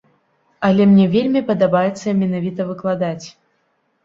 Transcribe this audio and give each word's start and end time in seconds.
Але 0.69 0.87
мне 0.93 1.05
вельмі 1.15 1.41
падабаецца 1.49 2.15
менавіта 2.23 2.61
выкладаць. 2.73 3.25